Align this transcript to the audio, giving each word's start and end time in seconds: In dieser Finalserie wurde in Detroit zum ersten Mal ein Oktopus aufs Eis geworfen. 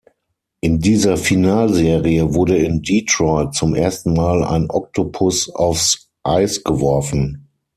In 0.61 0.79
dieser 0.79 1.15
Finalserie 1.15 2.33
wurde 2.33 2.57
in 2.57 2.81
Detroit 2.81 3.53
zum 3.53 3.75
ersten 3.75 4.13
Mal 4.15 4.43
ein 4.43 4.67
Oktopus 4.67 5.53
aufs 5.53 6.09
Eis 6.23 6.63
geworfen. 6.63 7.47